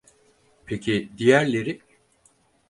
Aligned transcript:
Peki 0.65 1.09
diğerleri? 1.17 1.81